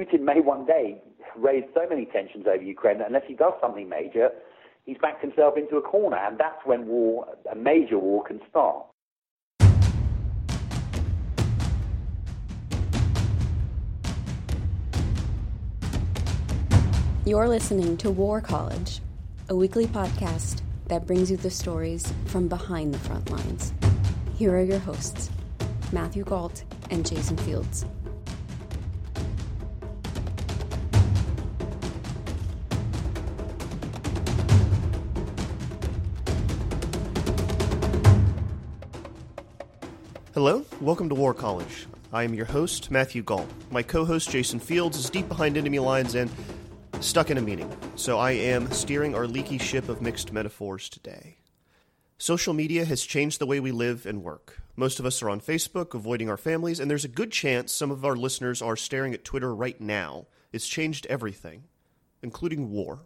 [0.00, 0.96] Putin may one day
[1.36, 4.30] raise so many tensions over Ukraine that unless he does something major,
[4.86, 8.86] he's backed himself into a corner, and that's when war, a major war, can start.
[17.26, 19.00] You're listening to War College,
[19.50, 23.74] a weekly podcast that brings you the stories from behind the front lines.
[24.36, 25.30] Here are your hosts,
[25.92, 27.84] Matthew Gault and Jason Fields.
[40.42, 41.86] Hello, welcome to War College.
[42.14, 43.46] I am your host, Matthew Gault.
[43.70, 46.30] My co host, Jason Fields, is deep behind enemy lines and
[47.00, 51.36] stuck in a meeting, so I am steering our leaky ship of mixed metaphors today.
[52.16, 54.62] Social media has changed the way we live and work.
[54.76, 57.90] Most of us are on Facebook, avoiding our families, and there's a good chance some
[57.90, 60.26] of our listeners are staring at Twitter right now.
[60.54, 61.64] It's changed everything,
[62.22, 63.00] including war.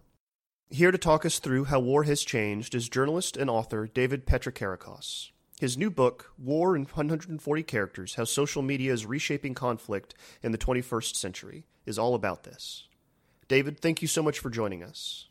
[0.71, 5.33] Here to talk us through how war has changed is journalist and author David Patrikarakos.
[5.61, 10.59] His new book, War in 140 Characters How Social Media is Reshaping Conflict in the
[10.59, 12.89] 21st Century, is all about this.
[13.47, 15.29] David, thank you so much for joining us.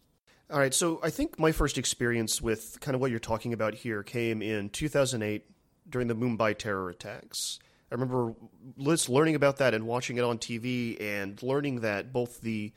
[0.50, 3.74] All right, so I think my first experience with kind of what you're talking about
[3.74, 5.46] here came in 2008
[5.90, 7.60] during the Mumbai terror attacks.
[7.92, 8.34] I remember
[8.80, 12.72] just learning about that and watching it on TV and learning that both the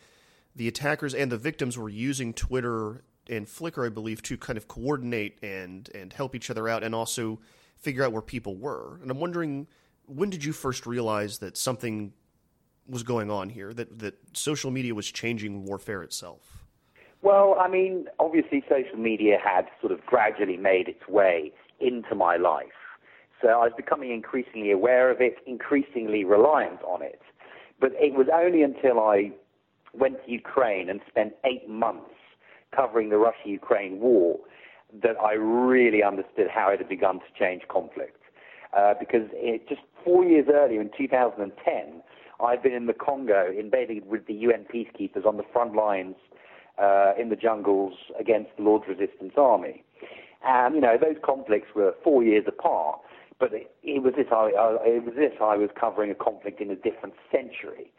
[0.54, 4.68] the attackers and the victims were using Twitter and Flickr, I believe, to kind of
[4.68, 7.40] coordinate and and help each other out, and also
[7.76, 8.98] figure out where people were.
[9.02, 9.66] And I'm wondering,
[10.06, 12.12] when did you first realize that something
[12.88, 13.72] was going on here?
[13.72, 16.64] That that social media was changing warfare itself?
[17.22, 22.36] Well, I mean, obviously, social media had sort of gradually made its way into my
[22.36, 22.66] life.
[23.42, 27.20] So I was becoming increasingly aware of it, increasingly reliant on it.
[27.80, 29.32] But it was only until I
[29.92, 32.15] went to Ukraine and spent eight months
[32.76, 34.38] covering the Russia Ukraine war
[35.02, 38.20] that I really understood how it had begun to change conflict.
[38.76, 42.02] Uh, because it, just four years earlier, in 2010,
[42.44, 46.16] I'd been in the Congo, embedded with the UN peacekeepers on the front lines
[46.78, 49.82] uh, in the jungles against the Lord's Resistance Army.
[50.46, 53.00] And, you know, those conflicts were four years apart,
[53.38, 56.60] but it, it was this I, I, it was this I was covering a conflict
[56.60, 57.90] in a different century.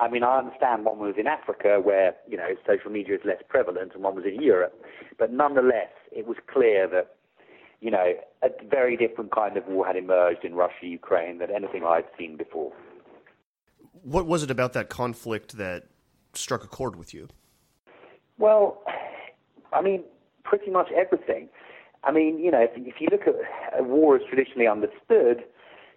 [0.00, 3.42] I mean, I understand one was in Africa where, you know, social media is less
[3.48, 4.74] prevalent and one was in Europe.
[5.18, 7.16] But nonetheless, it was clear that,
[7.80, 11.84] you know, a very different kind of war had emerged in Russia, Ukraine than anything
[11.84, 12.72] I'd seen before.
[14.02, 15.84] What was it about that conflict that
[16.32, 17.28] struck a chord with you?
[18.38, 18.82] Well,
[19.72, 20.02] I mean,
[20.42, 21.48] pretty much everything.
[22.02, 25.44] I mean, you know, if, if you look at a war as traditionally understood,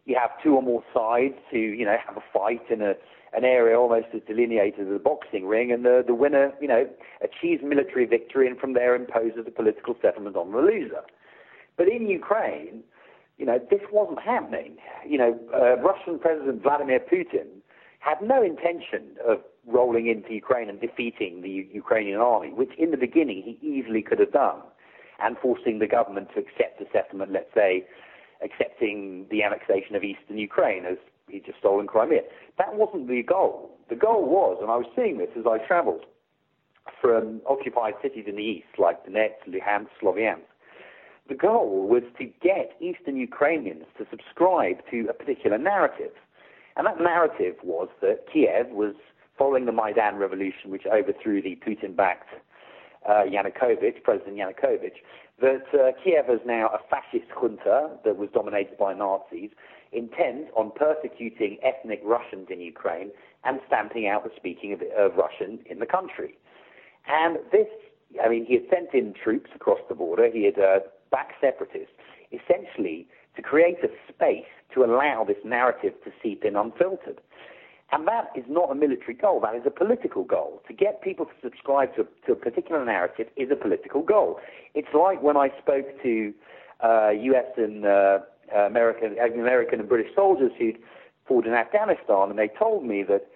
[0.05, 2.93] you have two or more sides who, you know, have a fight in a
[3.33, 6.87] an area almost as delineated as a boxing ring, and the, the winner, you know,
[7.21, 11.01] achieves military victory and from there imposes a political settlement on the loser.
[11.75, 12.83] But in Ukraine,
[13.37, 14.77] you know, this wasn't happening.
[15.05, 17.47] You know, uh, Russian President Vladimir Putin
[17.99, 22.91] had no intention of rolling into Ukraine and defeating the U- Ukrainian army, which in
[22.91, 24.61] the beginning he easily could have done,
[25.19, 27.85] and forcing the government to accept a settlement, let's say,
[28.41, 30.97] accepting the annexation of eastern Ukraine as
[31.29, 32.21] he'd just stolen Crimea.
[32.57, 33.71] That wasn't the goal.
[33.89, 36.05] The goal was, and I was seeing this as I traveled
[37.01, 40.41] from occupied cities in the east, like Donetsk, Luhansk, Sloviansk.
[41.29, 46.11] The goal was to get eastern Ukrainians to subscribe to a particular narrative.
[46.77, 48.95] And that narrative was that Kiev was
[49.37, 52.29] following the Maidan revolution, which overthrew the Putin backed
[53.07, 54.97] uh, Yanukovych, President Yanukovych,
[55.41, 59.51] that uh, Kiev is now a fascist junta that was dominated by Nazis,
[59.91, 63.11] intent on persecuting ethnic Russians in Ukraine
[63.43, 66.35] and stamping out the speaking of, Russian in the country.
[67.07, 67.67] And this,
[68.23, 70.79] I mean, he had sent in troops across the border, he had uh,
[71.11, 71.93] backed separatists,
[72.31, 77.21] essentially to create a space to allow this narrative to seep in unfiltered.
[77.91, 80.61] And that is not a military goal, that is a political goal.
[80.67, 84.39] To get people to subscribe to, to a particular narrative is a political goal.
[84.75, 86.33] It's like when I spoke to
[86.83, 88.19] uh, US and uh,
[88.53, 90.77] American, American and British soldiers who'd
[91.27, 93.27] fought in Afghanistan, and they told me that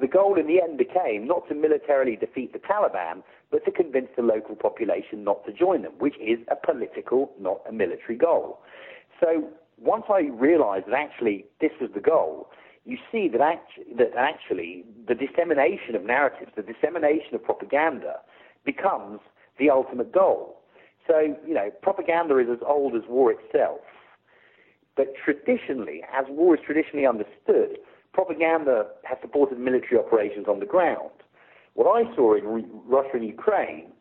[0.00, 4.08] the goal in the end became not to militarily defeat the Taliban, but to convince
[4.16, 8.60] the local population not to join them, which is a political, not a military goal.
[9.20, 12.48] So once I realized that actually this was the goal,
[12.88, 18.14] you see that, act- that actually the dissemination of narratives, the dissemination of propaganda
[18.64, 19.20] becomes
[19.58, 20.58] the ultimate goal.
[21.06, 23.80] So, you know, propaganda is as old as war itself.
[24.96, 27.78] But traditionally, as war is traditionally understood,
[28.14, 31.10] propaganda has supported military operations on the ground.
[31.74, 33.92] What I saw in re- Russia and Ukraine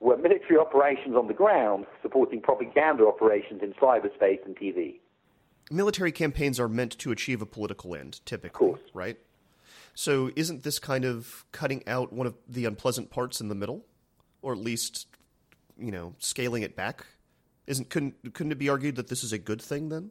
[0.00, 5.00] were military operations on the ground supporting propaganda operations in cyberspace and TV
[5.70, 9.18] military campaigns are meant to achieve a political end, typically, right?
[9.94, 13.84] So isn't this kind of cutting out one of the unpleasant parts in the middle,
[14.42, 15.06] or at least,
[15.78, 17.06] you know, scaling it back?
[17.66, 20.10] Isn't couldn't couldn't it be argued that this is a good thing then?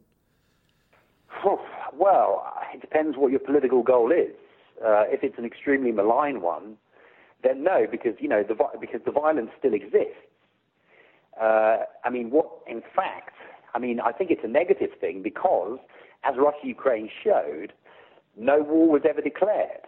[1.96, 4.34] Well, it depends what your political goal is.
[4.84, 6.76] Uh, if it's an extremely malign one,
[7.42, 10.18] then no, because you know the because the violence still exists.
[11.40, 13.36] Uh, I mean, what in fact
[13.74, 15.78] I mean, I think it's a negative thing because,
[16.22, 17.72] as Russia-Ukraine showed,
[18.36, 19.82] no war was ever declared.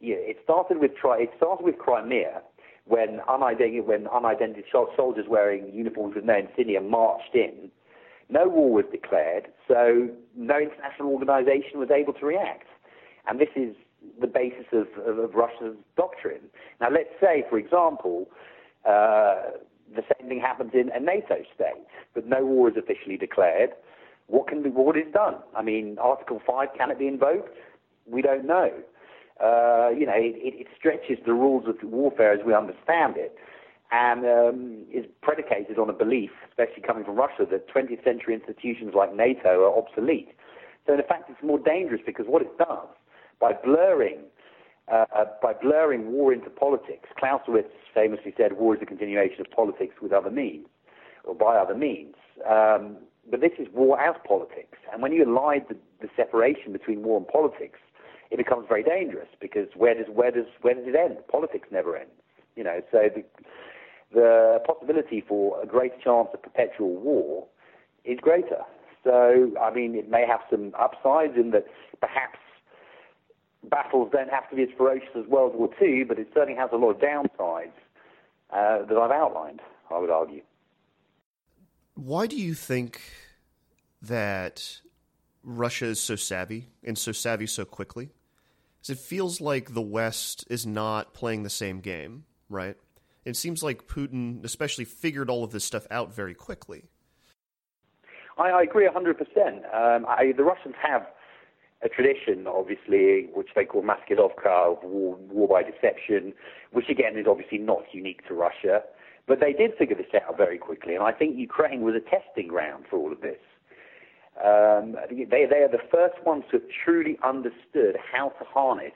[0.00, 2.42] Yeah, it started with it started with Crimea
[2.86, 7.70] when unidentified, when unidentified soldiers wearing uniforms with no insignia marched in.
[8.28, 12.66] No war was declared, so no international organization was able to react.
[13.26, 13.74] And this is
[14.20, 16.42] the basis of, of, of Russia's doctrine.
[16.80, 18.28] Now, let's say, for example,
[18.88, 19.50] uh,
[20.00, 23.70] the same thing happens in a NATO state, but no war is officially declared.
[24.26, 25.36] What can be what is done?
[25.56, 27.56] I mean, Article Five can it be invoked?
[28.06, 28.70] We don't know.
[29.42, 33.34] Uh, you know, it, it, stretches the rules of warfare as we understand it,
[33.90, 38.92] and um, is predicated on a belief, especially coming from Russia, that 20th century institutions
[38.94, 40.28] like NATO are obsolete.
[40.86, 42.88] So in fact, it's more dangerous because what it does
[43.40, 44.18] by blurring
[44.90, 47.08] uh, by blurring war into politics.
[47.18, 50.66] Clausewitz famously said, "War is the continuation of politics with other means,
[51.24, 52.14] or by other means."
[52.48, 52.96] Um,
[53.30, 57.18] but this is war as politics, and when you elide the, the separation between war
[57.18, 57.78] and politics,
[58.30, 61.18] it becomes very dangerous because where does where does where does it end?
[61.30, 62.12] Politics never ends.
[62.56, 63.24] You know, so the
[64.12, 67.46] the possibility for a greater chance of perpetual war
[68.04, 68.62] is greater.
[69.04, 71.64] So, I mean, it may have some upsides in that
[72.00, 72.38] perhaps
[73.68, 76.70] battles don't have to be as ferocious as World War II, but it certainly has
[76.72, 77.72] a lot of downsides
[78.50, 79.60] uh, that I've outlined,
[79.90, 80.42] I would argue.
[81.94, 83.00] Why do you think
[84.02, 84.80] that
[85.44, 88.10] Russia is so savvy and so savvy so quickly?
[88.78, 92.76] Because it feels like the West is not playing the same game, right?
[93.26, 96.84] It seems like Putin, especially, figured all of this stuff out very quickly.
[98.38, 98.94] I, I agree 100%.
[99.74, 101.06] Um, I, the Russians have
[101.82, 106.34] a tradition, obviously, which they call Maskirovka, of war, war by deception,
[106.72, 108.82] which again is obviously not unique to Russia.
[109.26, 112.48] But they did figure this out very quickly, and I think Ukraine was a testing
[112.48, 113.38] ground for all of this.
[114.44, 118.92] Um, they, they are the first ones who have truly understood how to harness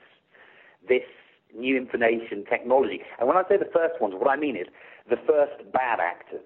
[0.89, 1.03] this
[1.57, 3.01] new information technology.
[3.19, 4.67] And when I say the first ones, what I mean is
[5.09, 6.41] the first bad actors.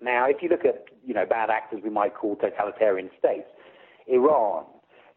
[0.00, 3.48] Now, if you look at you know bad actors we might call totalitarian states,
[4.06, 4.64] Iran,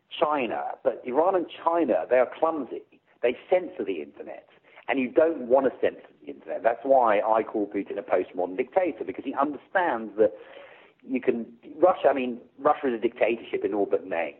[0.09, 2.81] China, but Iran and China, they are clumsy.
[3.21, 4.47] They censor the internet.
[4.87, 6.61] And you don't want to censor the internet.
[6.63, 10.33] That's why I call Putin a postmodern dictator, because he understands that
[11.07, 11.45] you can.
[11.79, 14.35] Russia, I mean, Russia is a dictatorship in all but name.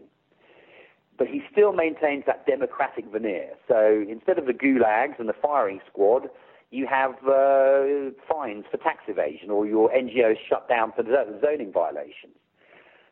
[1.18, 3.52] But he still maintains that democratic veneer.
[3.68, 6.30] So instead of the gulags and the firing squad,
[6.72, 11.04] you have uh, fines for tax evasion or your NGOs shut down for
[11.42, 12.36] zoning violations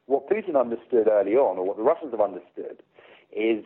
[0.06, 2.84] what Putin understood early on, or what the Russians have understood,
[3.32, 3.64] is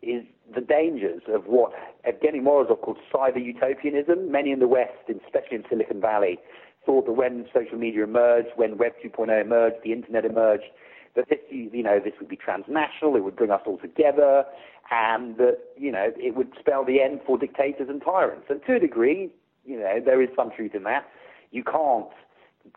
[0.00, 0.22] is
[0.54, 1.72] the dangers of what
[2.06, 4.30] Evgeny Morozov called cyber utopianism.
[4.30, 6.38] Many in the West, especially in Silicon Valley,
[6.86, 10.70] thought that when social media emerged, when Web 2.0 emerged, the internet emerged,
[11.16, 14.44] that this, you know, this would be transnational, it would bring us all together,
[14.90, 18.46] and that, you know, it would spell the end for dictators and tyrants.
[18.48, 19.30] And to a degree,
[19.66, 21.06] you know, there is some truth in that.
[21.50, 22.08] You can't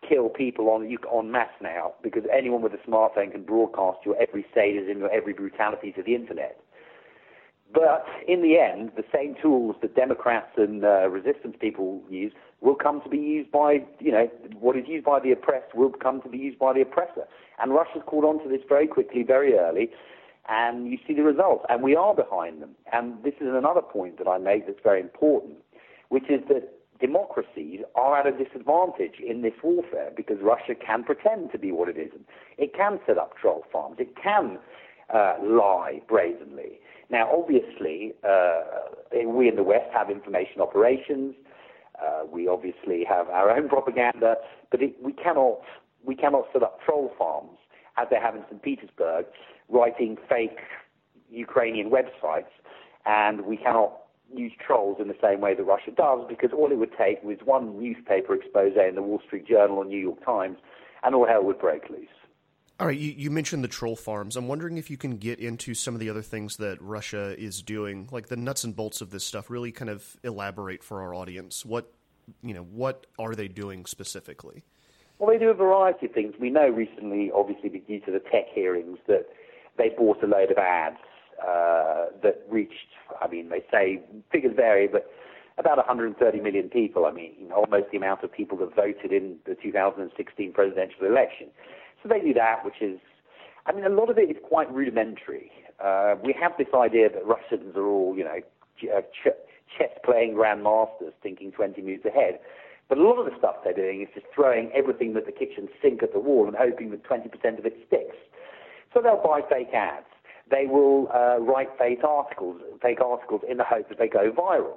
[0.07, 4.15] kill people on you on mass now because anyone with a smartphone can broadcast your
[4.21, 6.59] every sadism, your every brutality to the internet.
[7.73, 12.75] But in the end, the same tools that Democrats and uh, resistance people use will
[12.75, 14.29] come to be used by, you know,
[14.59, 17.25] what is used by the oppressed will come to be used by the oppressor.
[17.61, 19.89] And Russia's caught on to this very quickly, very early,
[20.49, 21.65] and you see the results.
[21.69, 22.71] And we are behind them.
[22.91, 25.57] And this is another point that I make that's very important,
[26.09, 31.51] which is that democracies are at a disadvantage in this warfare because Russia can pretend
[31.51, 32.25] to be what it isn't.
[32.57, 33.97] It can set up troll farms.
[33.99, 34.59] It can
[35.13, 36.79] uh, lie brazenly.
[37.09, 38.61] Now, obviously, uh,
[39.27, 41.35] we in the West have information operations.
[42.01, 44.35] Uh, we obviously have our own propaganda,
[44.71, 45.59] but it, we cannot
[46.03, 47.57] we cannot set up troll farms
[47.97, 48.61] as they have in St.
[48.63, 49.25] Petersburg,
[49.69, 50.57] writing fake
[51.29, 52.49] Ukrainian websites,
[53.05, 54.00] and we cannot
[54.37, 57.37] use trolls in the same way that Russia does because all it would take was
[57.43, 60.57] one newspaper expose in the Wall Street Journal or New York Times,
[61.03, 62.07] and all hell would break loose.
[62.79, 64.35] All right, you, you, mentioned the troll farms.
[64.35, 67.61] I'm wondering if you can get into some of the other things that Russia is
[67.61, 69.51] doing, like the nuts and bolts of this stuff.
[69.51, 71.63] Really, kind of elaborate for our audience.
[71.63, 71.93] What
[72.41, 74.63] you know, what are they doing specifically?
[75.19, 76.33] Well, they do a variety of things.
[76.39, 79.27] We know recently, obviously, due to the tech hearings, that
[79.77, 80.97] they bought a load of ads
[81.45, 82.93] uh, that reached.
[83.21, 85.09] I mean, they say figures vary, but
[85.57, 87.05] about 130 million people.
[87.05, 91.47] I mean, almost the amount of people that voted in the 2016 presidential election.
[92.01, 92.99] So they do that, which is,
[93.65, 95.51] I mean, a lot of it is quite rudimentary.
[95.83, 98.39] Uh, we have this idea that Russians are all, you know,
[98.95, 99.37] uh, ch-
[99.77, 102.39] chess playing grandmasters thinking 20 moves ahead.
[102.89, 105.69] But a lot of the stuff they're doing is just throwing everything but the kitchen
[105.81, 107.23] sink at the wall and hoping that 20%
[107.57, 108.17] of it sticks.
[108.93, 110.10] So they'll buy fake ads.
[110.51, 114.75] They will uh, write fake articles, fake articles in the hope that they go viral.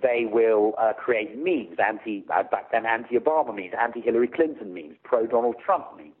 [0.00, 5.56] They will uh, create memes, anti, uh, back then anti-Obama memes, anti-Hillary Clinton memes, pro-Donald
[5.64, 6.12] Trump memes.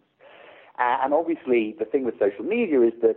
[0.78, 3.16] Uh, and obviously, the thing with social media is that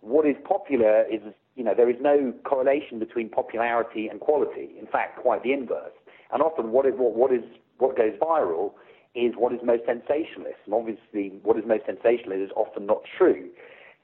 [0.00, 1.20] what is popular is,
[1.56, 4.70] you know, there is no correlation between popularity and quality.
[4.78, 5.92] In fact, quite the inverse.
[6.32, 7.42] And often, what is what, what is
[7.78, 8.72] what goes viral
[9.14, 10.60] is what is most sensationalist.
[10.64, 13.48] And obviously, what is most sensationalist is often not true.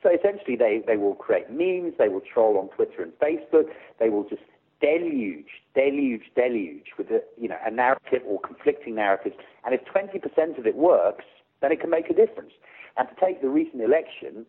[0.05, 4.11] So essentially, they, they will create memes, they will troll on Twitter and Facebook, they
[4.11, 4.43] will just
[4.83, 9.35] deluge, deluge, deluge with a, you know, a narrative or conflicting narratives.
[9.65, 11.25] And if 20% of it works,
[11.63, 12.53] then it can make a difference.
[12.99, 14.45] And to take the recent election,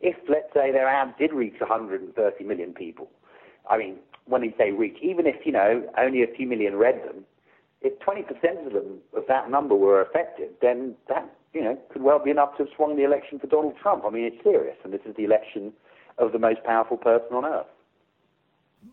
[0.00, 3.10] if, let's say, their ad did reach 130 million people,
[3.68, 7.02] I mean, when they say reach, even if, you know, only a few million read
[7.04, 7.24] them,
[7.82, 12.22] if 20% of them, of that number were affected, then that, you know, could well
[12.22, 14.04] be enough to have swung the election for Donald Trump.
[14.06, 15.72] I mean, it's serious, and this is the election
[16.18, 17.66] of the most powerful person on earth.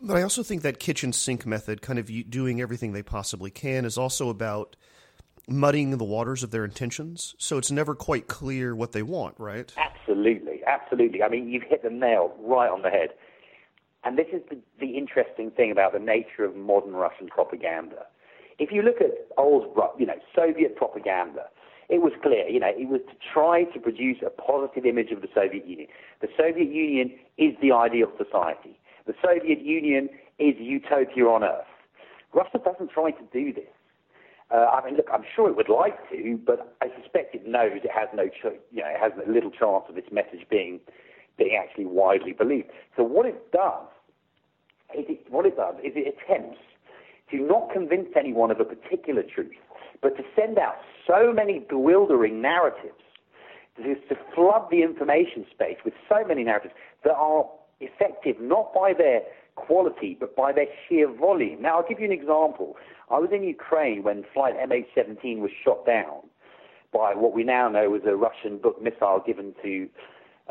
[0.02, 3.84] But I also think that kitchen sink method, kind of doing everything they possibly can,
[3.84, 4.78] is also about
[5.46, 7.36] muddying the waters of their intentions.
[7.38, 9.72] So it's never quite clear what they want, right?
[9.76, 11.22] Absolutely, absolutely.
[11.22, 13.10] I mean, you've hit the nail right on the head.
[14.06, 18.06] And this is the, the interesting thing about the nature of modern Russian propaganda.
[18.58, 21.48] If you look at old, you know, Soviet propaganda,
[21.90, 25.22] it was clear, you know, it was to try to produce a positive image of
[25.22, 25.88] the Soviet Union.
[26.22, 28.80] The Soviet Union is the ideal society.
[29.06, 30.10] The Soviet Union
[30.40, 31.66] is utopia on earth.
[32.34, 33.70] Russia doesn't try to do this.
[34.50, 37.72] Uh, I mean, look, I'm sure it would like to, but I suspect it knows
[37.84, 40.80] it has no, ch- you know, it has little chance of its message being
[41.38, 42.70] being actually widely believed.
[42.96, 43.88] So what it does,
[44.94, 46.60] it, what it does is it attempts
[47.34, 49.52] to not convince anyone of a particular truth,
[50.02, 50.76] but to send out
[51.08, 52.94] so many bewildering narratives,
[53.78, 56.74] to, to flood the information space with so many narratives
[57.04, 57.50] that are
[57.80, 59.22] effective not by their
[59.56, 61.62] quality, but by their sheer volume.
[61.62, 62.76] Now, I'll give you an example.
[63.10, 66.22] I was in Ukraine when flight MH17 was shot down
[66.94, 69.90] by what we now know was a Russian Buk missile given to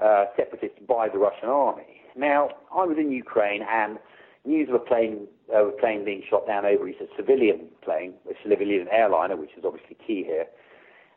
[0.03, 2.01] uh, separatists by the Russian army.
[2.17, 3.99] Now, I was in Ukraine and
[4.45, 8.15] news of a plane, uh, a plane being shot down over It's a civilian plane,
[8.31, 10.47] a civilian airliner, which is obviously key here.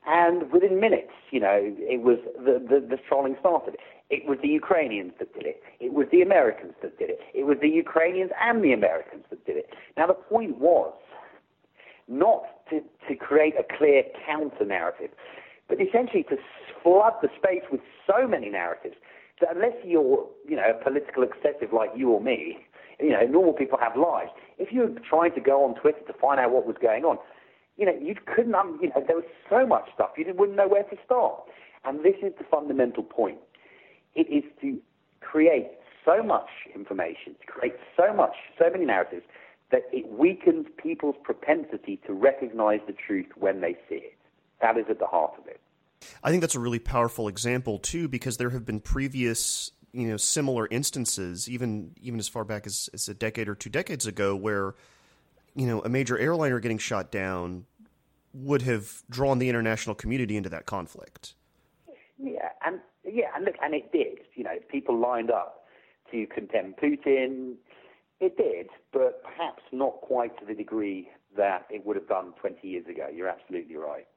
[0.08, 3.77] And within minutes, you know, it was the, the, the trolling started.
[4.12, 5.63] It was the Ukrainians that did it.
[5.79, 7.20] It was the Americans that did it.
[7.34, 9.70] It was the Ukrainians and the Americans that did it.
[9.98, 10.94] Now, the point was
[12.08, 15.10] not to, to create a clear counter narrative,
[15.67, 16.38] but essentially to
[16.84, 18.96] flood the space with so many narratives
[19.41, 22.60] that unless you're, you know, a political excessive like you or me,
[23.00, 24.32] you know, normal people have lives.
[24.58, 27.18] If you were trying to go on Twitter to find out what was going on,
[27.78, 30.68] you know, you couldn't, um, you know, there was so much stuff, you wouldn't know
[30.68, 31.44] where to start.
[31.84, 33.38] And this is the fundamental point.
[34.16, 34.80] It is to
[35.22, 35.72] create
[36.06, 39.25] so much information, to create so much, so many narratives,
[39.72, 44.18] that it weakens people's propensity to recognize the truth when they see it.
[44.62, 45.60] That is at the heart of it.
[46.24, 50.18] I think that's a really powerful example too, because there have been previous, you know,
[50.18, 54.36] similar instances, even even as far back as, as a decade or two decades ago,
[54.36, 54.75] where
[55.56, 57.66] you know, a major airliner getting shot down
[58.34, 61.34] would have drawn the international community into that conflict.
[62.22, 64.20] Yeah, and yeah, and look, and it did.
[64.36, 65.66] You know, people lined up
[66.12, 67.56] to condemn Putin.
[68.20, 72.66] It did, but perhaps not quite to the degree that it would have done 20
[72.68, 73.08] years ago.
[73.14, 74.08] You're absolutely right.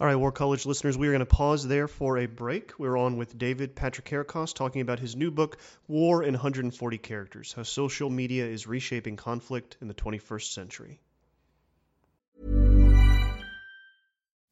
[0.00, 2.78] All right, War College listeners, we are going to pause there for a break.
[2.78, 7.52] We're on with David Patrick Patrikarakos talking about his new book, War in 140 Characters
[7.52, 11.00] How Social Media is Reshaping Conflict in the 21st Century.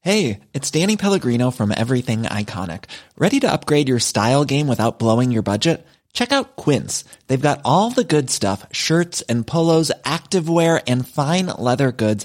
[0.00, 2.86] Hey, it's Danny Pellegrino from Everything Iconic.
[3.16, 5.86] Ready to upgrade your style game without blowing your budget?
[6.12, 7.04] Check out Quince.
[7.26, 12.24] They've got all the good stuff shirts and polos, activewear, and fine leather goods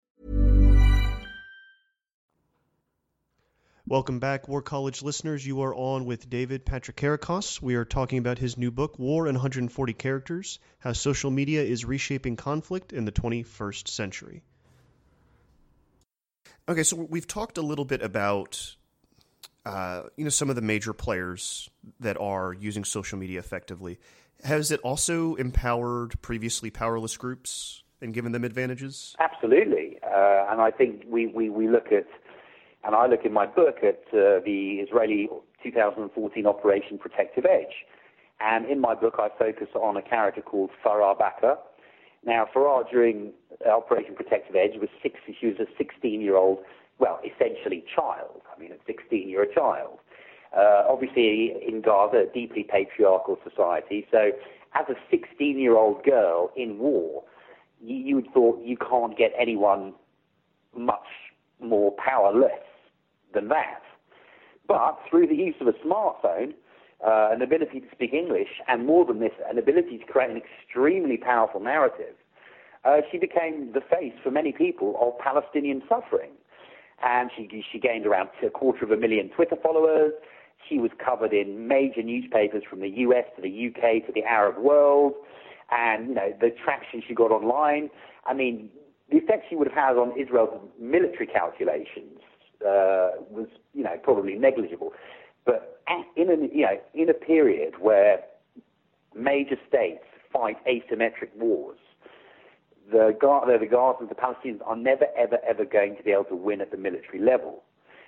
[3.91, 5.45] Welcome back, War College listeners.
[5.45, 7.61] You are on with David Patrick Patrikarakos.
[7.61, 11.83] We are talking about his new book, War in 140 Characters How Social Media is
[11.83, 14.43] Reshaping Conflict in the 21st Century.
[16.69, 18.77] Okay, so we've talked a little bit about
[19.65, 21.69] uh, you know some of the major players
[21.99, 23.99] that are using social media effectively.
[24.45, 29.17] Has it also empowered previously powerless groups and given them advantages?
[29.19, 32.05] Absolutely, uh, and I think we, we, we look at
[32.83, 35.29] and I look in my book at uh, the Israeli
[35.63, 37.85] 2014 Operation Protective Edge.
[38.39, 41.57] And in my book, I focus on a character called Farah Baker.
[42.25, 43.33] Now, Farah, during
[43.69, 46.59] Operation Protective Edge, was six, she was a 16 year old,
[46.97, 48.41] well, essentially child.
[48.55, 49.99] I mean, at 16, you're a child.
[50.55, 54.07] Uh, obviously, in Gaza, a deeply patriarchal society.
[54.11, 54.31] So,
[54.73, 57.23] as a 16 year old girl in war,
[57.83, 59.93] you would thought you can't get anyone
[60.75, 61.07] much
[61.59, 62.51] more powerless
[63.33, 63.81] than that.
[64.67, 66.53] But through the use of a smartphone,
[67.05, 70.37] uh, an ability to speak English, and more than this, an ability to create an
[70.37, 72.15] extremely powerful narrative,
[72.85, 76.31] uh, she became the face for many people of Palestinian suffering.
[77.03, 80.13] And she, she gained around a quarter of a million Twitter followers.
[80.69, 84.57] She was covered in major newspapers from the US to the UK to the Arab
[84.57, 85.13] world.
[85.71, 87.89] And, you know, the traction she got online.
[88.25, 88.69] I mean,
[89.09, 92.20] the effect she would have had on Israel's military calculations
[92.65, 94.93] uh, was, you know, probably negligible.
[95.45, 95.81] But
[96.15, 98.21] in a, you know, in a period where
[99.15, 101.79] major states fight asymmetric wars,
[102.91, 106.61] the, the Gazans, the Palestinians are never, ever, ever going to be able to win
[106.61, 107.63] at the military level.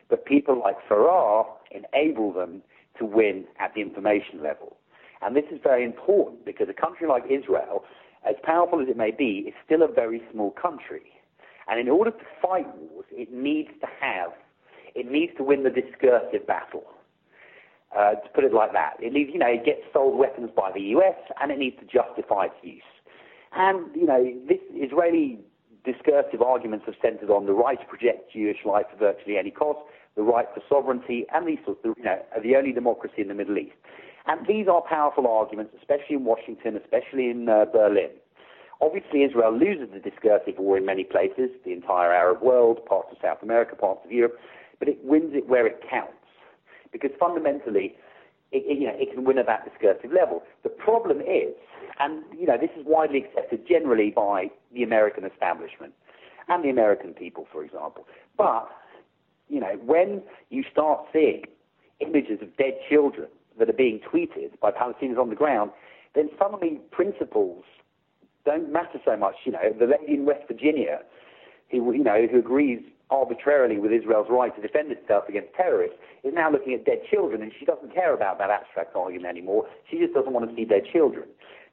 [0.10, 2.62] But people like Farah enable them
[3.00, 4.78] to win at the information level.
[5.22, 7.86] And this is very important because a country like Israel,
[8.28, 11.04] as powerful as it may be, is still a very small country.
[11.68, 14.32] And in order to fight wars, it needs to have,
[14.95, 16.84] it needs to win the discursive battle.
[17.95, 20.71] Uh, to put it like that, it needs, you know, it gets sold weapons by
[20.73, 21.13] the U.S.
[21.39, 22.82] and it needs to justify its use.
[23.56, 25.39] And you know, this Israeli
[25.86, 29.79] discursive arguments have centered on the right to project Jewish life at virtually any cost,
[30.15, 33.34] the right for sovereignty, and these sorts of, you know, the only democracy in the
[33.34, 33.75] Middle East.
[34.25, 38.10] And these are powerful arguments, especially in Washington, especially in uh, Berlin.
[38.82, 43.17] Obviously, Israel loses the discursive war in many places, the entire Arab world, parts of
[43.21, 44.38] South America, parts of Europe,
[44.84, 46.12] but it wins it where it counts.
[46.91, 47.96] Because fundamentally,
[48.52, 50.43] it, it, you know, it can win at that discursive level.
[50.63, 51.56] The problem is,
[52.02, 55.93] and you know, this is widely accepted generally by the American establishment
[56.50, 58.06] and the American people, for example.
[58.38, 58.67] But,
[59.48, 61.43] you know, when you start seeing
[62.02, 65.72] images of dead children that are being tweeted by Palestinians on the ground,
[66.13, 67.63] then suddenly principles
[68.43, 69.36] don't matter so much.
[69.46, 71.00] You know, the lady in West Virginia,
[71.72, 72.82] who you know, who agrees
[73.13, 77.43] arbitrarily with Israel's right to defend itself against terrorists, is now looking at dead children,
[77.43, 79.67] and she doesn't care about that abstract argument anymore.
[79.89, 81.26] She just doesn't want to see dead children.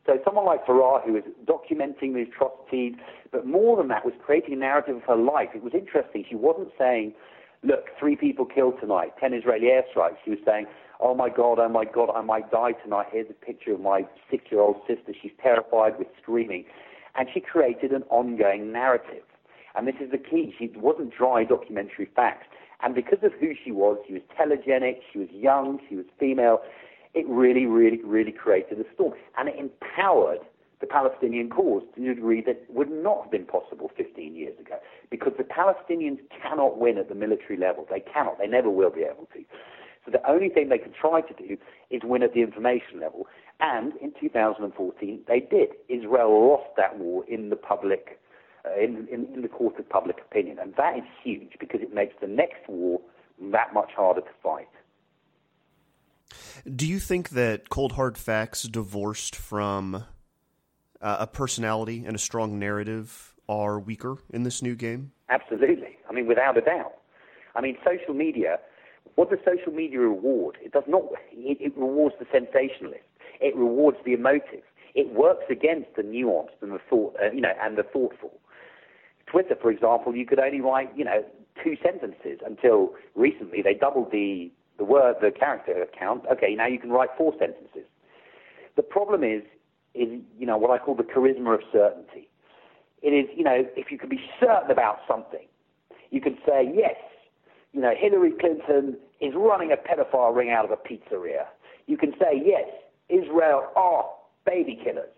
[0.07, 2.95] So someone like Farah, who is documenting the atrocities,
[3.33, 5.51] but more than that, was creating a narrative of her life.
[5.55, 6.25] It was interesting.
[6.29, 7.15] She wasn't saying,
[7.63, 10.17] look, three people killed tonight, ten Israeli airstrikes.
[10.25, 10.67] She was saying,
[11.01, 13.07] oh my God, oh my God, I might die tonight.
[13.13, 15.13] Here's a picture of my six-year-old sister.
[15.21, 16.65] She's terrified with screaming.
[17.17, 19.25] And she created an ongoing narrative.
[19.75, 20.55] And this is the key.
[20.59, 22.47] She wasn't dry documentary facts.
[22.83, 26.61] And because of who she was, she was telegenic, she was young, she was female,
[27.15, 29.15] it really, really, really created a storm.
[29.37, 30.41] And it empowered
[30.81, 34.79] the Palestinian cause to a degree that would not have been possible 15 years ago.
[35.11, 37.87] Because the Palestinians cannot win at the military level.
[37.91, 38.39] They cannot.
[38.39, 39.45] They never will be able to.
[40.05, 41.59] So the only thing they can try to do
[41.91, 43.27] is win at the information level.
[43.61, 45.69] And in 2014, they did.
[45.89, 48.19] Israel lost that war in the public,
[48.79, 50.59] in, in, in the court of public opinion.
[50.59, 53.01] And that is huge because it makes the next war
[53.53, 54.69] that much harder to fight.
[56.77, 60.05] Do you think that cold hard facts divorced from
[61.01, 65.13] uh, a personality and a strong narrative are weaker in this new game?
[65.29, 65.97] Absolutely.
[66.09, 66.93] I mean, without a doubt.
[67.57, 68.59] I mean, social media.
[69.17, 70.57] What does social media reward?
[70.63, 71.05] It does not.
[71.33, 73.03] It, it rewards the sensationalist.
[73.41, 74.63] It rewards the emotive.
[74.95, 78.39] It works against the nuanced and the thought, uh, you know, and the thoughtful.
[79.31, 81.25] Twitter, for example, you could only write, you know,
[81.63, 86.25] two sentences until recently they doubled the the word, the character count.
[86.33, 87.85] Okay, now you can write four sentences.
[88.77, 89.43] The problem is
[89.95, 92.29] is, you know, what I call the charisma of certainty.
[93.03, 95.47] It is, you know, if you can be certain about something,
[96.11, 96.97] you can say, yes,
[97.73, 101.47] you know, Hillary Clinton is running a pedophile ring out of a pizzeria.
[101.87, 102.69] You can say, yes,
[103.09, 104.05] Israel are
[104.47, 105.11] baby killers.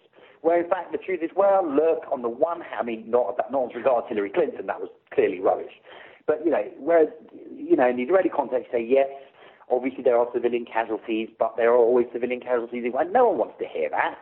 [0.43, 3.39] Where in fact the truth is, well, look, on the one hand, I mean, not,
[3.51, 5.73] not as regards Hillary Clinton, that was clearly rubbish.
[6.27, 7.09] But, you know, whereas,
[7.57, 9.09] you know, in the Israeli context, say, yes,
[9.71, 12.85] obviously there are civilian casualties, but there are always civilian casualties.
[12.87, 14.19] And no one wants to hear that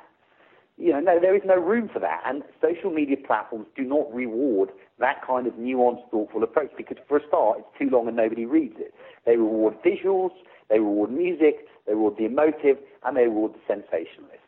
[0.81, 2.23] you know, no, there is no room for that.
[2.25, 7.19] And social media platforms do not reward that kind of nuanced, thoughtful approach because, for
[7.19, 8.95] a start, it's too long and nobody reads it.
[9.27, 10.31] They reward visuals,
[10.71, 14.41] they reward music, they reward the emotive, and they reward the sensationalist.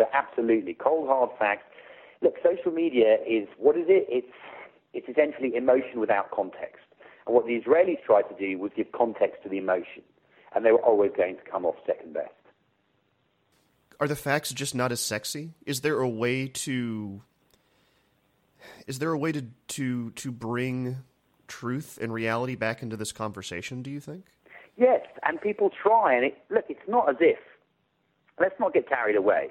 [0.00, 1.64] So, absolutely, cold hard facts.
[2.22, 4.06] Look, social media is what is it?
[4.08, 4.32] It's
[4.92, 6.82] it's essentially emotion without context.
[7.26, 10.02] And what the Israelis tried to do was give context to the emotion,
[10.54, 12.32] and they were always going to come off second best
[14.00, 15.52] are the facts just not as sexy?
[15.66, 17.22] Is there a way to
[18.86, 20.96] is there a way to to to bring
[21.46, 23.82] truth and reality back into this conversation?
[23.82, 24.24] Do you think?
[24.76, 27.38] Yes, and people try, and it, look, it's not as if.
[28.40, 29.50] Let's not get carried away.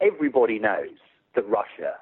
[0.00, 0.98] Everybody knows
[1.34, 1.94] that Russia,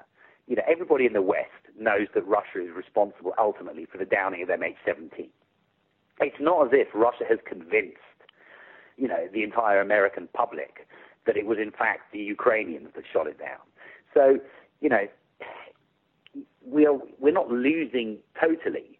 [0.47, 4.41] you know, everybody in the West knows that Russia is responsible ultimately for the downing
[4.41, 5.29] of MH17.
[6.21, 7.97] It's not as if Russia has convinced,
[8.97, 10.87] you know, the entire American public
[11.25, 13.59] that it was in fact the Ukrainians that shot it down.
[14.13, 14.39] So,
[14.81, 15.07] you know,
[16.65, 18.97] we are, we're not losing totally.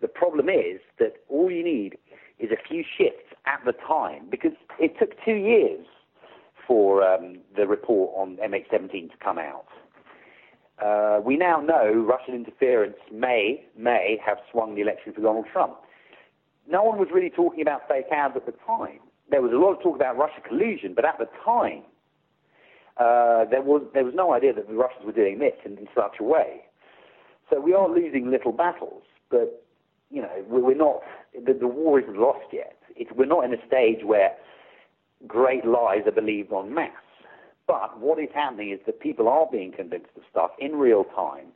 [0.00, 1.98] The problem is that all you need
[2.38, 5.86] is a few shifts at the time because it took two years
[6.70, 9.66] for um, the report on MH17 to come out.
[10.80, 15.78] Uh, we now know Russian interference may may have swung the election for Donald Trump.
[16.68, 19.72] No one was really talking about fake ads at the time there was a lot
[19.72, 21.82] of talk about Russia collusion, but at the time,
[22.98, 25.88] uh, there was there was no idea that the Russians were doing this in, in
[25.94, 26.62] such a way.
[27.48, 29.64] So we are losing little battles, but
[30.10, 31.00] you know we're not.
[31.34, 32.76] The, the war isn't lost yet.
[32.96, 34.32] It's, we're not in a stage where
[35.26, 36.90] great lies are believed en masse.
[37.66, 41.46] But what is happening is that people are being convinced of stuff in real time,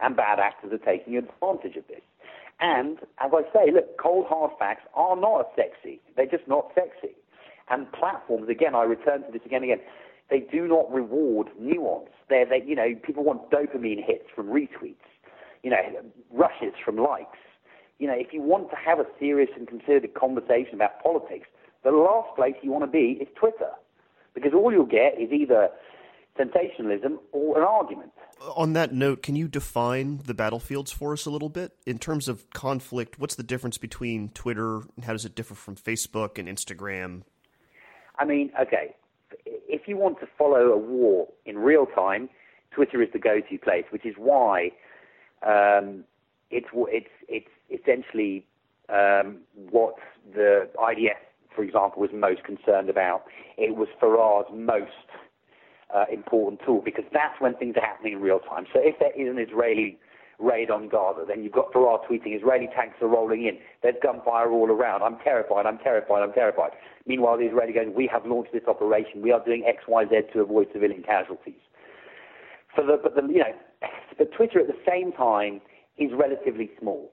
[0.00, 2.00] and bad actors are taking advantage of this.
[2.60, 6.00] And as I say, look, cold hard facts are not sexy.
[6.16, 7.14] They're just not sexy.
[7.70, 9.86] And platforms, again, I return to this again and again.
[10.30, 12.10] They do not reward nuance.
[12.28, 14.96] They're, they, you know, people want dopamine hits from retweets,
[15.62, 15.82] you know,
[16.32, 17.38] rushes from likes.
[17.98, 21.48] You know, if you want to have a serious and considered conversation about politics,
[21.84, 23.70] the last place you want to be is Twitter,
[24.34, 25.68] because all you'll get is either
[26.36, 28.12] sensationalism or an argument.
[28.56, 32.28] On that note, can you define the battlefields for us a little bit in terms
[32.28, 33.18] of conflict?
[33.18, 34.76] What's the difference between Twitter?
[34.96, 37.22] And how does it differ from Facebook and Instagram?
[38.16, 38.94] I mean, okay,
[39.44, 42.28] if you want to follow a war in real time,
[42.70, 44.70] Twitter is the go-to place, which is why
[45.42, 46.04] um,
[46.50, 48.46] it's it's it's essentially
[48.88, 49.38] um,
[49.70, 49.94] what
[50.32, 51.18] the IDF,
[51.54, 53.24] for example, was most concerned about.
[53.56, 55.08] It was Farah's most
[55.94, 58.66] uh, important tool because that's when things are happening in real time.
[58.72, 59.98] So if there is an Israeli
[60.38, 64.52] raid on Gaza, then you've got Farah tweeting, Israeli tanks are rolling in, there's gunfire
[64.52, 66.70] all around, I'm terrified, I'm terrified, I'm terrified.
[67.06, 70.32] Meanwhile, the Israeli goes, we have launched this operation, we are doing X, Y, Z
[70.32, 71.58] to avoid civilian casualties.
[72.76, 73.52] So the, but the, you know,
[74.16, 75.60] but Twitter at the same time
[75.96, 77.10] is relatively small.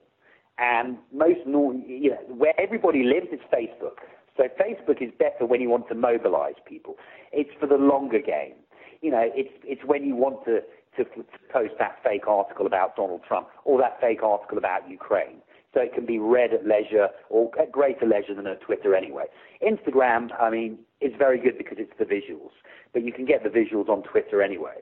[0.58, 3.98] And most, you know, where everybody lives is Facebook.
[4.36, 6.96] So Facebook is better when you want to mobilize people.
[7.32, 8.54] It's for the longer game.
[9.02, 10.60] You know, it's it's when you want to
[10.96, 15.42] to, to post that fake article about Donald Trump or that fake article about Ukraine.
[15.74, 19.24] So it can be read at leisure or at greater leisure than at Twitter anyway.
[19.62, 22.52] Instagram, I mean, is very good because it's the visuals,
[22.94, 24.76] but you can get the visuals on Twitter anyway.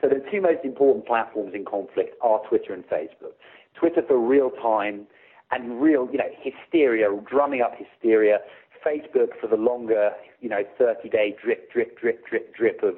[0.00, 3.38] So the two most important platforms in conflict are Twitter and Facebook.
[3.78, 5.06] Twitter for real time
[5.52, 8.38] and real, you know, hysteria, drumming up hysteria.
[8.86, 12.96] Facebook for the longer, you know, 30-day drip, drip, drip, drip, drip of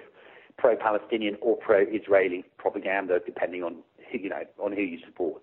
[0.56, 3.76] pro-Palestinian or pro-Israeli propaganda, depending on
[4.10, 5.42] who, you know on who you support.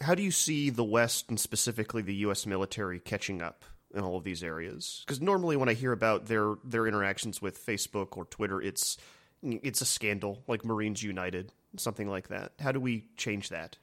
[0.00, 2.46] How do you see the West and specifically the U.S.
[2.46, 5.02] military catching up in all of these areas?
[5.06, 8.98] Because normally, when I hear about their their interactions with Facebook or Twitter, it's
[9.42, 12.52] it's a scandal, like Marines United, something like that.
[12.60, 13.78] How do we change that?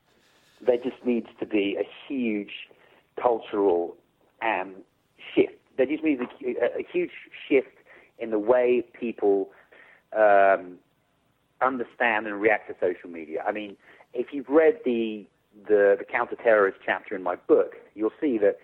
[0.62, 2.52] There just needs to be a huge
[3.22, 3.96] cultural
[4.42, 4.84] shift.
[5.78, 7.12] There just needs a, a, huge
[7.48, 7.78] shift
[8.20, 9.50] in the way people
[10.16, 10.78] um,
[11.62, 13.44] understand and react to social media.
[13.46, 13.76] I mean,
[14.14, 15.26] if you've read the
[15.68, 18.58] the, the counter-terrorist chapter in my book, you'll see that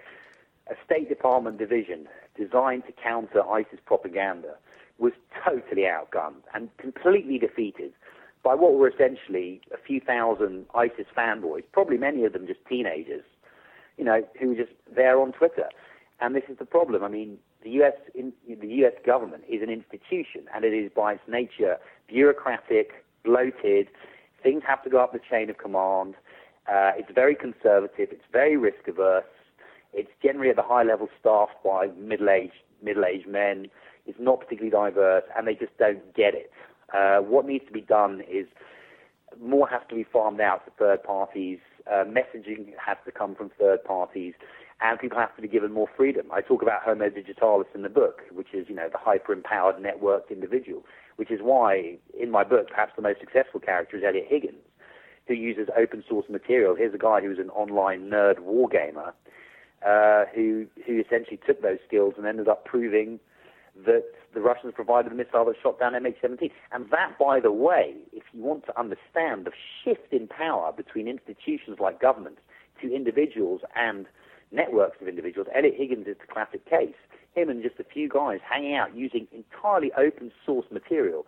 [0.72, 4.56] a State Department division designed to counter ISIS propaganda
[4.98, 5.14] was
[5.46, 7.94] totally outgunned and completely defeated
[8.44, 13.24] by what were essentially a few thousand ISIS fanboys, probably many of them just teenagers,
[13.98, 15.70] you know, who were just there on Twitter.
[16.22, 17.04] And this is the problem.
[17.04, 17.94] I mean, the U.S.
[18.14, 18.94] In, the U.S.
[19.06, 21.78] government is an institution, and it is by its nature
[22.08, 23.88] bureaucratic, bloated.
[24.44, 26.16] Things have to go up the chain of command.
[26.68, 28.10] Uh, it's very conservative.
[28.12, 29.24] It's very risk averse.
[29.94, 32.54] It's generally at the high level staffed by middle-aged
[32.84, 33.68] middle-aged men.
[34.06, 36.52] It's not particularly diverse, and they just don't get it.
[36.94, 38.48] Uh, what needs to be done is
[39.40, 41.60] more has to be farmed out to third parties.
[41.90, 44.34] Uh, messaging has to come from third parties
[44.82, 46.28] and people have to be given more freedom.
[46.32, 50.30] I talk about Homo digitalis in the book, which is, you know, the hyper-empowered networked
[50.30, 50.86] individual,
[51.18, 54.64] which is why, in my book, perhaps the most successful character is Eliot Higgins,
[55.28, 56.76] who uses open source material.
[56.76, 59.12] Here's a guy who's an online nerd wargamer
[59.86, 63.20] uh, who, who essentially took those skills and ended up proving
[63.86, 66.52] that the Russians provided the missile that shot down MH17.
[66.72, 69.52] And that, by the way, if you want to understand the
[69.84, 72.42] shift in power between institutions like governments
[72.82, 74.06] to individuals and
[74.52, 75.48] networks of individuals.
[75.56, 76.96] Eliot Higgins is the classic case.
[77.36, 81.26] Him and just a few guys hanging out using entirely open source material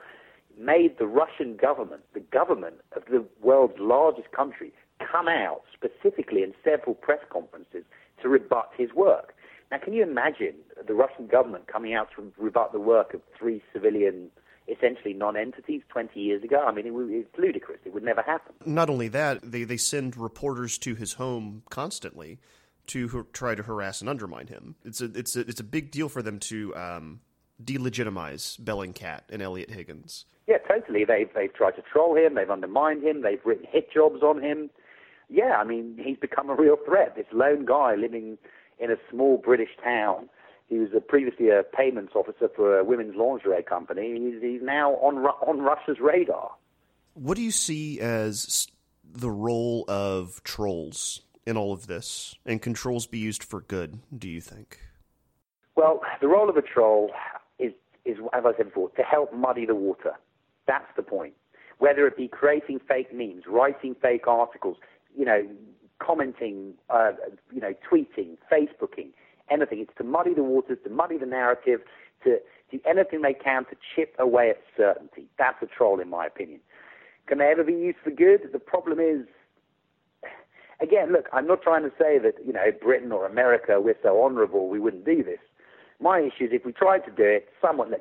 [0.58, 6.54] made the Russian government, the government of the world's largest country, come out specifically in
[6.64, 7.84] several press conferences
[8.22, 9.34] to rebut his work.
[9.72, 10.56] Now, can you imagine
[10.86, 14.30] the Russian government coming out to rebut the work of three civilian,
[14.68, 16.66] essentially non-entities 20 years ago?
[16.68, 17.80] I mean, it, it's ludicrous.
[17.86, 18.54] It would never happen.
[18.66, 22.40] Not only that, they, they send reporters to his home constantly
[22.88, 24.76] to try to harass and undermine him.
[24.84, 27.22] It's a it's a, it's a big deal for them to um,
[27.64, 30.26] delegitimize Bellingcat and Eliot Higgins.
[30.48, 31.06] Yeah, totally.
[31.06, 32.36] They've they've tried to troll him.
[32.36, 33.22] They've undermined him.
[33.22, 34.70] They've written hit jobs on him.
[35.30, 37.16] Yeah, I mean he's become a real threat.
[37.16, 38.38] This lone guy living
[38.80, 40.30] in a small British town.
[40.68, 44.18] He was a, previously a payments officer for a women's lingerie company.
[44.18, 46.52] He's, he's now on on Russia's radar.
[47.14, 48.68] What do you see as
[49.04, 54.30] the role of trolls in all of this, and controls be used for good, do
[54.30, 54.80] you think?
[55.76, 57.12] Well, the role of a troll
[57.58, 57.72] is,
[58.06, 60.14] is, as I said before, to help muddy the water.
[60.68, 61.34] That's the point.
[61.80, 64.78] Whether it be creating fake memes, writing fake articles,
[65.18, 65.48] you know,
[66.00, 67.12] commenting, uh,
[67.52, 69.10] you know, tweeting, Facebooking,
[69.50, 69.80] anything.
[69.80, 71.82] It's to muddy the waters, to muddy the narrative,
[72.24, 72.38] to
[72.72, 75.26] do anything they can to chip away at certainty.
[75.38, 76.60] That's a troll, in my opinion.
[77.28, 78.50] Can they ever be used for good?
[78.52, 79.26] The problem is
[80.82, 84.22] again, look, I'm not trying to say that, you know, Britain or America, we're so
[84.22, 85.40] honorable, we wouldn't do this.
[86.00, 87.94] My issue is if we tried to do it, someone,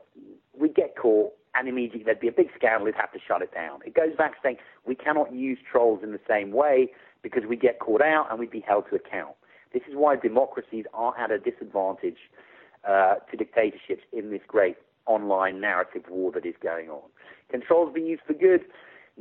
[0.58, 3.52] we'd get caught and immediately there'd be a big scandal, we'd have to shut it
[3.52, 3.80] down.
[3.84, 7.56] It goes back to saying we cannot use trolls in the same way because we
[7.56, 9.34] get caught out and we'd be held to account.
[9.72, 12.18] This is why democracies are at a disadvantage
[12.88, 17.02] uh, to dictatorships in this great online narrative war that is going on.
[17.50, 18.62] Can trolls be used for good?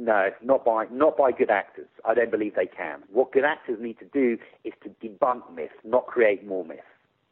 [0.02, 1.90] No, not by not by good actors.
[2.06, 3.04] I don't believe they can.
[3.12, 6.84] What good actors need to do is to debunk myths, not create more myths.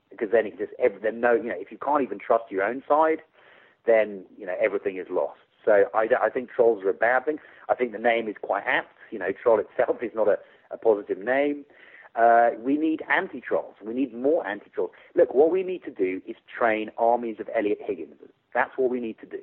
[0.09, 2.63] Because then it just every, then no, you know, if you can't even trust your
[2.63, 3.19] own side,
[3.85, 5.39] then you know everything is lost.
[5.63, 7.37] So I, I think trolls are a bad thing.
[7.69, 8.91] I think the name is quite apt.
[9.11, 10.37] You know, troll itself is not a,
[10.69, 11.63] a positive name.
[12.15, 13.75] Uh, we need anti-trolls.
[13.81, 14.91] We need more anti-trolls.
[15.15, 18.15] Look, what we need to do is train armies of Eliot Higgins.
[18.53, 19.39] That's what we need to do.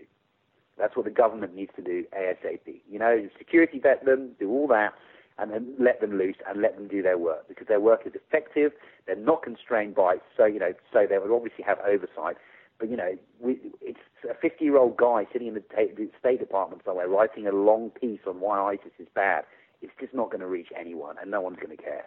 [0.78, 2.80] That's what the government needs to do ASAP.
[2.90, 4.94] You know, security vet them, do all that,
[5.38, 8.12] and then let them loose and let them do their work because their work is
[8.14, 8.72] effective.
[9.06, 12.36] They're not constrained by so you know so they would obviously have oversight.
[12.78, 17.08] But you know, we, it's a 50-year-old guy sitting in the, the State Department somewhere
[17.08, 19.44] writing a long piece on why ISIS is bad.
[19.80, 22.06] It's just not going to reach anyone, and no one's going to care.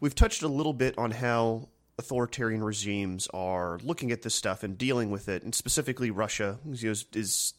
[0.00, 4.78] We've touched a little bit on how authoritarian regimes are looking at this stuff and
[4.78, 7.54] dealing with it, and specifically Russia is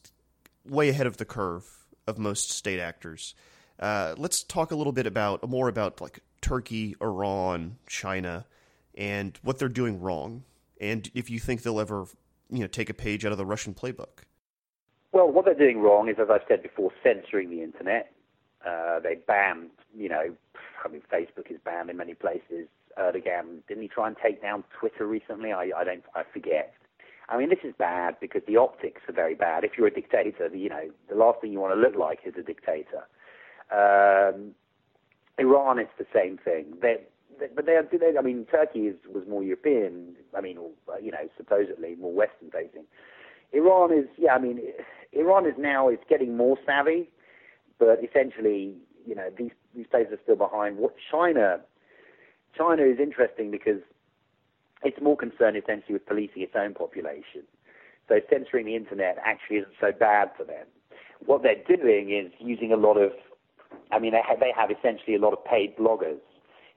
[0.68, 1.64] way ahead of the curve
[2.06, 3.34] of most state actors.
[3.78, 8.46] Uh, let's talk a little bit about more about like Turkey, Iran, China,
[8.94, 10.44] and what they're doing wrong,
[10.80, 12.06] and if you think they'll ever,
[12.50, 14.24] you know, take a page out of the Russian playbook.
[15.12, 18.12] Well, what they're doing wrong is, as I've said before, censoring the internet.
[18.66, 20.34] Uh, they banned, you know,
[20.84, 22.68] I mean, Facebook is banned in many places.
[22.98, 25.52] Erdogan didn't he try and take down Twitter recently?
[25.52, 26.74] I, I don't, I forget.
[27.30, 29.62] I mean, this is bad because the optics are very bad.
[29.62, 32.34] If you're a dictator, you know, the last thing you want to look like is
[32.36, 33.06] a dictator.
[33.70, 34.52] Um,
[35.38, 36.74] Iran, it's the same thing.
[36.82, 36.98] They're,
[37.38, 40.16] they, but they, they, I mean, Turkey is, was more European.
[40.36, 40.58] I mean,
[41.00, 42.84] you know, supposedly more Western facing.
[43.52, 44.60] Iran is, yeah, I mean,
[45.12, 47.08] Iran is now it's getting more savvy,
[47.78, 48.74] but essentially,
[49.06, 50.78] you know, these these places are still behind.
[50.78, 51.60] What China,
[52.56, 53.80] China is interesting because
[54.82, 57.42] it's more concerned essentially with policing its own population.
[58.08, 60.66] So censoring the internet actually isn't so bad for them.
[61.24, 63.12] What they're doing is using a lot of
[63.92, 66.18] I mean, they have, they have essentially a lot of paid bloggers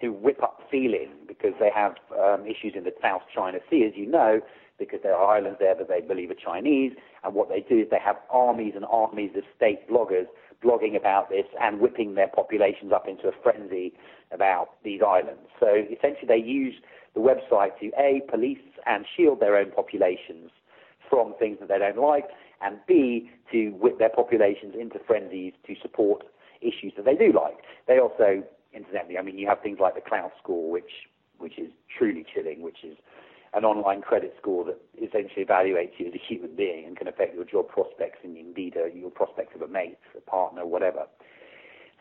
[0.02, 3.94] who whip up feeling because they have um, issues in the South China Sea, as
[3.96, 4.42] you know,
[4.80, 6.94] because there are islands there that they believe are Chinese.
[7.24, 10.26] And what they do is they have armies and armies of state bloggers
[10.64, 13.94] blogging about this and whipping their populations up into a frenzy
[14.32, 15.50] about these islands.
[15.60, 16.76] So essentially, they use
[17.14, 20.50] the website to A, police and shield their own populations
[21.10, 22.26] from things that they don't like,
[22.62, 26.24] and B, to whip their populations into frenzies to support
[26.62, 27.58] issues that they do like.
[27.88, 30.92] They also, incidentally, I mean, you have things like the Klout score, which
[31.40, 32.96] which is truly chilling, which is
[33.54, 37.36] an online credit score that essentially evaluates you as a human being and can affect
[37.36, 41.06] your job prospects and indeed uh, your prospects of a mate, a partner, whatever.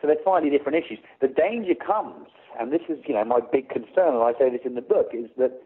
[0.01, 0.99] So they're slightly different issues.
[1.21, 2.27] The danger comes,
[2.59, 5.09] and this is, you know, my big concern, and I say this in the book,
[5.13, 5.61] is that,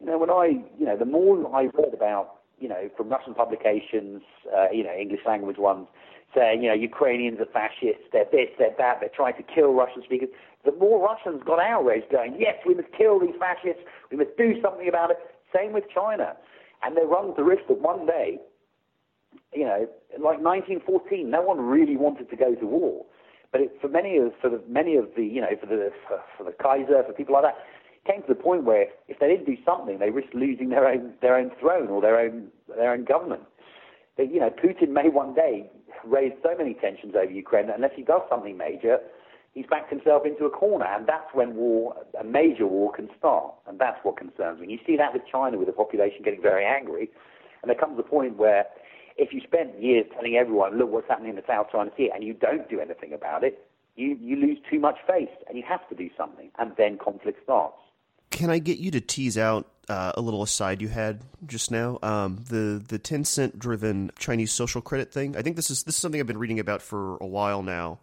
[0.00, 3.34] you know, when I, you know, the more I read about, you know, from Russian
[3.34, 4.22] publications,
[4.56, 5.88] uh, you know, English language ones,
[6.34, 10.02] saying, you know, Ukrainians are fascists, they're this, they're that, they're trying to kill Russian
[10.02, 10.28] speakers.
[10.64, 14.60] The more Russians got outraged, going, yes, we must kill these fascists, we must do
[14.62, 15.18] something about it.
[15.54, 16.36] Same with China.
[16.82, 18.38] And they run the risk that one day,
[19.52, 23.04] you know, like 1914, no one really wanted to go to war.
[23.52, 26.20] But it, for many of for the, many of the you know for the for,
[26.38, 27.58] for the Kaiser for people like that,
[28.10, 31.12] came to the point where if they didn't do something, they risked losing their own
[31.20, 33.42] their own throne or their own their own government.
[34.16, 35.70] That you know, Putin may one day
[36.04, 38.98] raised so many tensions over Ukraine that unless he does something major,
[39.54, 43.54] he's backed himself into a corner, and that's when war, a major war, can start,
[43.66, 44.70] and that's what concerns me.
[44.70, 47.10] You see that with China, with the population getting very angry,
[47.62, 48.66] and there comes a point where
[49.16, 52.24] if you spend years telling everyone, look what's happening in the South China Sea, and
[52.24, 55.86] you don't do anything about it, you, you lose too much face, and you have
[55.88, 57.76] to do something, and then conflict starts.
[58.30, 61.98] Can I get you to tease out uh, a little aside you had just now.
[62.02, 65.36] Um, the the cent driven Chinese social credit thing.
[65.36, 67.98] I think this is this is something I've been reading about for a while now,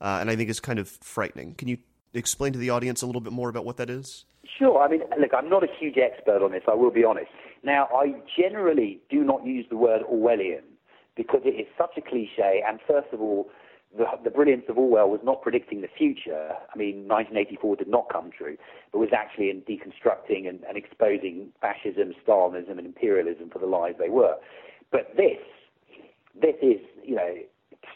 [0.00, 1.54] uh, and I think it's kind of frightening.
[1.54, 1.78] Can you
[2.14, 4.24] explain to the audience a little bit more about what that is?
[4.58, 4.80] Sure.
[4.80, 6.62] I mean, look, I'm not a huge expert on this.
[6.68, 7.28] I will be honest.
[7.62, 10.62] Now, I generally do not use the word Orwellian
[11.16, 13.48] because it is such a cliche, and first of all,
[13.96, 16.50] the, the brilliance of Orwell was not predicting the future.
[16.52, 18.56] I mean, 1984 did not come true,
[18.92, 23.94] but was actually in deconstructing and, and exposing fascism, Stalinism, and imperialism for the lies
[23.98, 24.36] they were.
[24.90, 25.38] But this,
[26.40, 27.34] this is, you know,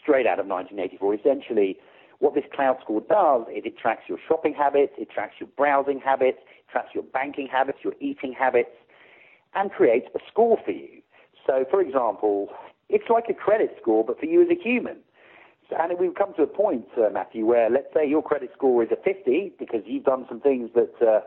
[0.01, 1.15] straight out of 1984.
[1.15, 1.77] Essentially,
[2.19, 5.99] what this cloud score does is it tracks your shopping habits, it tracks your browsing
[5.99, 8.69] habits, it tracks your banking habits, your eating habits,
[9.55, 11.01] and creates a score for you.
[11.45, 12.49] So, for example,
[12.89, 14.97] it's like a credit score, but for you as a human.
[15.77, 18.89] And we've come to a point, uh, Matthew, where let's say your credit score is
[18.91, 21.21] a 50 because you've done some things that, uh,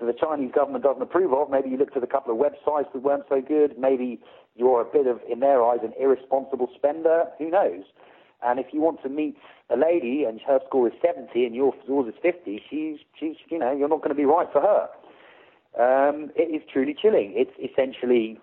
[0.00, 1.50] that the Chinese government doesn't approve of.
[1.50, 3.78] Maybe you looked at a couple of websites that weren't so good.
[3.78, 4.20] Maybe
[4.54, 7.24] you're a bit of, in their eyes, an irresponsible spender.
[7.38, 7.84] Who knows?
[8.42, 9.36] And if you want to meet
[9.70, 13.72] a lady and her score is 70 and yours is 50, she's, she's, you know,
[13.72, 14.88] you're not going to be right for her.
[15.78, 17.34] Um, it is truly chilling.
[17.36, 18.38] It's essentially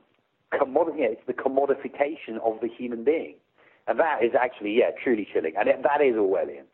[0.57, 1.03] commodity.
[1.03, 3.35] It's the commodification of the human being.
[3.87, 5.53] And that is actually, yeah, truly chilling.
[5.57, 6.65] And it, that is Orwellian.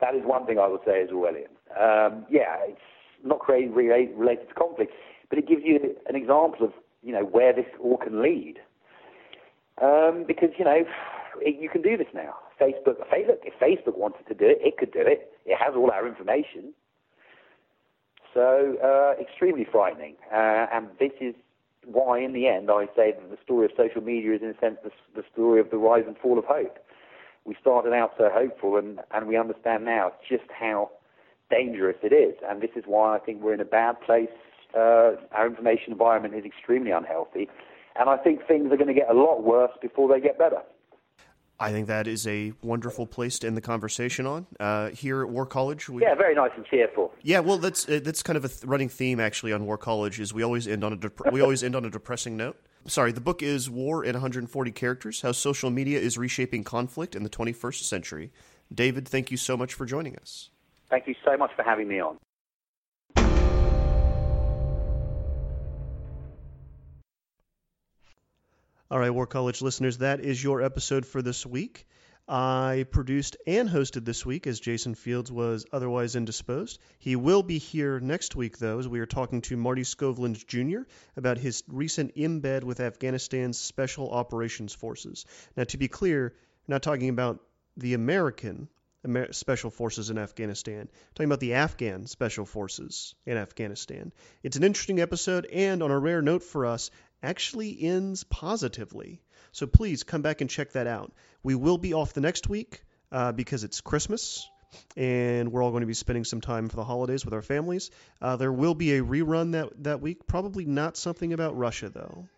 [0.00, 1.52] That is one thing I would say is Orwellian.
[1.78, 2.80] Um, yeah, it's
[3.24, 4.92] not related, related to conflict,
[5.28, 8.56] but it gives you an example of, you know, where this all can lead.
[9.80, 10.84] Um, because, you know,
[11.40, 12.34] it, you can do this now.
[12.60, 15.32] Facebook, look, if Facebook wanted to do it, it could do it.
[15.46, 16.74] It has all our information.
[18.34, 20.16] So, uh, extremely frightening.
[20.32, 21.34] Uh, and this is
[21.86, 24.58] why, in the end, I say that the story of social media is, in a
[24.58, 26.78] sense, the, the story of the rise and fall of hope.
[27.44, 30.90] We started out so hopeful, and, and we understand now just how
[31.50, 32.34] dangerous it is.
[32.48, 34.28] And this is why I think we're in a bad place.
[34.74, 37.48] Uh, our information environment is extremely unhealthy.
[37.98, 40.62] And I think things are going to get a lot worse before they get better.
[41.60, 44.46] I think that is a wonderful place to end the conversation on.
[44.58, 47.12] Uh, here at War College, we, yeah, very nice and cheerful.
[47.22, 50.18] Yeah, well, that's uh, that's kind of a th- running theme actually on War College.
[50.18, 52.56] Is we always end on a dep- we always end on a depressing note.
[52.86, 57.24] Sorry, the book is War in 140 Characters: How Social Media is Reshaping Conflict in
[57.24, 58.32] the 21st Century.
[58.72, 60.48] David, thank you so much for joining us.
[60.88, 62.16] Thank you so much for having me on.
[68.92, 71.86] All right, War College listeners, that is your episode for this week.
[72.26, 76.80] I produced and hosted this week as Jason Fields was otherwise indisposed.
[76.98, 80.90] He will be here next week, though, as we are talking to Marty Skovlund Jr.
[81.16, 85.24] about his recent embed with Afghanistan's Special Operations Forces.
[85.56, 86.34] Now, to be clear,
[86.66, 87.38] not talking about
[87.76, 88.68] the American
[89.04, 94.12] Amer- Special Forces in Afghanistan, talking about the Afghan Special Forces in Afghanistan.
[94.42, 96.90] It's an interesting episode, and on a rare note for us,
[97.22, 99.20] actually ends positively.
[99.52, 101.12] So please come back and check that out.
[101.42, 104.48] We will be off the next week uh, because it's Christmas
[104.96, 107.90] and we're all going to be spending some time for the holidays with our families.
[108.20, 112.28] Uh, there will be a rerun that, that week, probably not something about Russia, though.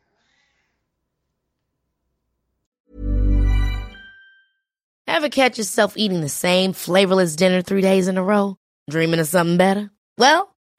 [5.06, 8.56] Ever catch yourself eating the same flavorless dinner three days in a row?
[8.88, 9.90] Dreaming of something better?
[10.16, 10.51] Well,